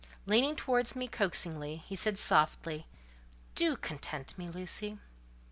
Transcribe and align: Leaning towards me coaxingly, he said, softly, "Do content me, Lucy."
Leaning 0.25 0.55
towards 0.55 0.95
me 0.95 1.07
coaxingly, 1.07 1.75
he 1.85 1.95
said, 1.95 2.17
softly, 2.17 2.87
"Do 3.53 3.77
content 3.77 4.35
me, 4.35 4.49
Lucy." 4.49 4.97